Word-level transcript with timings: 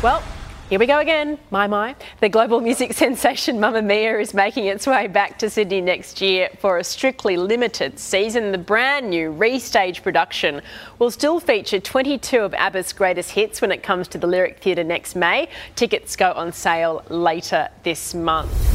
Well, 0.00 0.22
here 0.70 0.78
we 0.78 0.86
go 0.86 1.00
again, 1.00 1.40
my 1.50 1.66
my. 1.66 1.96
The 2.20 2.28
global 2.28 2.60
music 2.60 2.92
sensation 3.04 3.58
Mamma 3.58 3.82
Mia 3.82 4.20
is 4.20 4.32
making 4.32 4.66
its 4.66 4.86
way 4.86 5.08
back 5.08 5.40
to 5.40 5.50
Sydney 5.50 5.80
next 5.80 6.20
year 6.20 6.50
for 6.60 6.78
a 6.78 6.84
strictly 6.84 7.36
limited 7.36 7.98
season. 7.98 8.52
The 8.52 8.58
brand 8.58 9.10
new 9.10 9.32
restage 9.32 10.04
production 10.04 10.62
will 11.00 11.10
still 11.10 11.40
feature 11.40 11.80
22 11.80 12.38
of 12.38 12.54
ABBA's 12.54 12.92
greatest 12.92 13.32
hits 13.32 13.60
when 13.60 13.72
it 13.72 13.82
comes 13.82 14.06
to 14.08 14.18
the 14.18 14.28
Lyric 14.28 14.60
Theatre 14.60 14.84
next 14.84 15.16
May. 15.16 15.48
Tickets 15.74 16.14
go 16.14 16.30
on 16.30 16.52
sale 16.52 17.02
later 17.08 17.68
this 17.82 18.14
month. 18.14 18.67